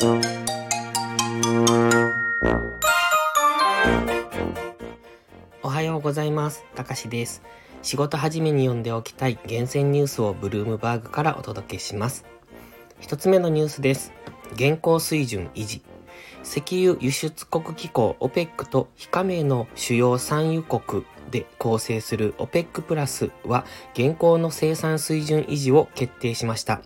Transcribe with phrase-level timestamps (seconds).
[0.00, 0.06] お
[5.68, 6.64] はようございます。
[6.76, 7.42] たかしです。
[7.82, 12.24] 仕事始めに読んでおきたい厳選ニュースをブルームバーグからお届けします。
[13.00, 14.12] 一つ目のニュースです。
[14.52, 15.82] 現行水準維持。
[16.44, 26.82] 石油輸出国機構 OPEC と非加盟の主要産油国で構成する OPEC プラスは現行の生産水準維持を決定しました。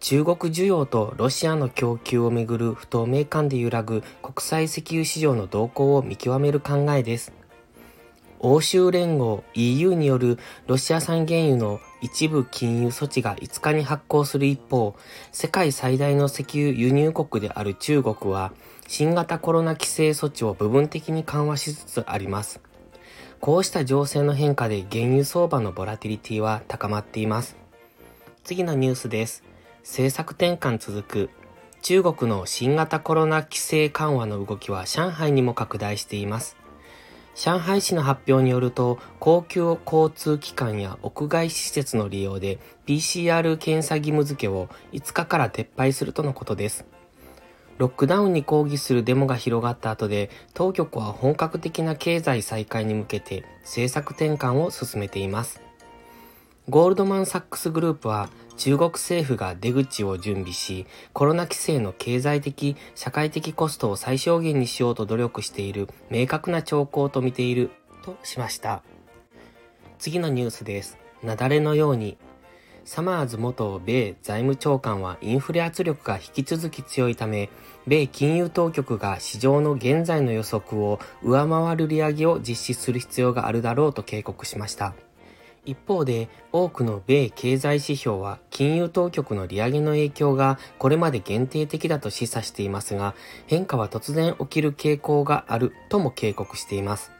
[0.00, 7.32] 中国需要とロシアの供給をめぐる不透明感で揺らぐ国際石油市場の動向を見極める考えです。
[8.38, 14.96] 欧州連合 EU によるロシア産原油の一部禁輸措置が5日に発行する一方、
[15.30, 18.52] 世界最大の石油輸入国である中国は、
[18.88, 22.62] 新型コロナ規制措置を部分的に緩和しつつあります。
[23.40, 27.56] こうした情勢の変化で原油相場のボラティリティは高まっています。
[28.42, 29.49] 次のニュースです。
[29.82, 31.30] 政策転換続く。
[31.82, 36.56] 中国の新型コロナ規制緩和の動きは上海にも拡大しています。
[37.34, 46.84] 上海市の発表によると、公共交通機関や屋外施設の利用で PCR 検査義務付けを5日から撤廃するとのことです。
[47.78, 55.62] ロックダウンに抗議するデモが広がった後で、当局は本格的な経済再開に向けて政策転換を進めています。
[56.70, 67.72] ゴールドマン・サックスグループは中国政府が出口を準備し、コロナ規制の経済的、社会的コストを最小限にしようと努力している明確な兆候と見ている
[68.04, 68.84] としました。
[69.98, 70.96] 次のニュースです。
[71.24, 72.16] 雪崩のように。
[72.84, 77.50] サマーズ元米財務長官はインフレ圧力が引き続き強いため、
[77.88, 84.94] 米金融当局が市場の現在の予測を上回る利上げを実施する必要があるだろうと警告しました。
[85.66, 93.14] 一方で多くの米経済指標は金融当局の利上げの影響がこれまで限定的だと示唆していますが
[93.46, 97.12] 変化は突然起きる傾向があるとも警告しています。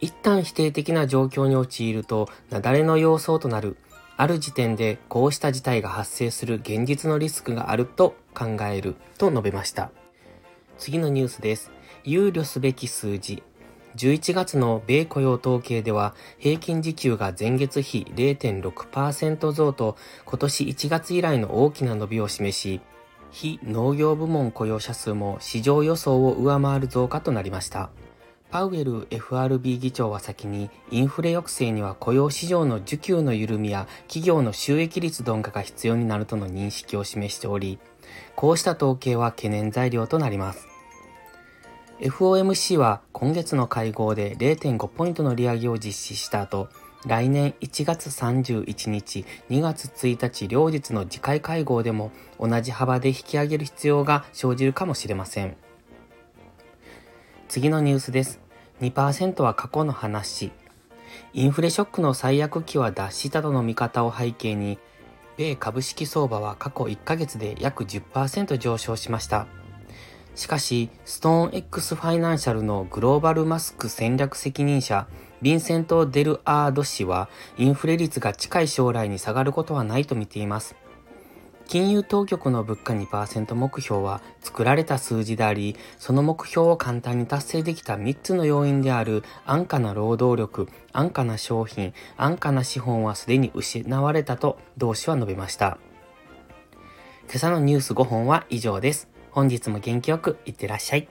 [0.00, 3.76] 一旦否定的な状況に陥ると雪崩の様相となる
[4.16, 9.90] ある時点でこうした事態が発生する現実のリスクがあると考えると述べました。
[10.78, 11.70] 次のニュースです。
[12.04, 13.42] 憂慮すべき数字
[13.96, 22.80] 11月の米雇用統計では平均時給が前月比0.6%増と今年1月以来の大きな伸びを示し、
[23.30, 27.90] 非農業部門雇用者数も市場予想を上回る増加となりました。
[28.50, 37.80] パウエル FRB 議長は先にインフレ抑制には雇用市場の需給の緩みや企業の収益率鈍化が必要になるとの認識を示しており、
[38.36, 40.73] こうした統計は懸念材料となります。
[42.00, 46.68] FOMC は今月の会合で0.5ポイントの利上げを実施した後、
[47.06, 52.10] 来年1月31日、2月1日両日の次回会合でも
[52.40, 55.56] 同じ幅で引き上げる必要が生じるかもしれません。
[57.48, 58.40] 次のニュースです。
[58.80, 60.50] 2%は過去の話。
[61.32, 64.80] インフレショックの最悪期は脱したとの見方を背景に、
[65.36, 69.46] 米株式相場は過去1ヶ月で約10%上昇しました。
[70.34, 75.06] しかし、ストーン X ファイナンシャルのグローバルマスク戦略責任者、
[75.42, 80.76] ヴィンセント・デルアード氏は、インフレ率が近い将来に下がることはないと見ています。
[81.66, 95.78] 金融当局の物価2%目標は作られた数字であり、その目標を簡単に達成できた3つの要因である安価な労働力、安価な商品、安価な資本はすでに失われたと同氏は述べました。
[97.28, 99.13] 今朝のニュース5本は以上です。
[99.34, 101.08] 本日も元気よくいってらっしゃい。